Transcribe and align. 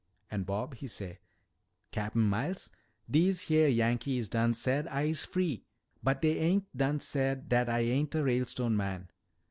An' 0.31 0.41
Bob, 0.45 0.73
he 0.77 0.87
say, 0.87 1.19
'Cap'n 1.91 2.23
Miles, 2.23 2.71
dese 3.07 3.41
heah 3.41 3.67
Yankees 3.67 4.29
done 4.29 4.55
said 4.55 4.87
I'se 4.87 5.25
free 5.25 5.63
but 6.01 6.23
dey 6.23 6.39
ain't 6.39 6.75
done 6.75 6.99
said 7.01 7.47
dat 7.49 7.69
I 7.69 7.81
ain't 7.81 8.15
a 8.15 8.23
Ralestone 8.23 8.75
man. 8.75 9.11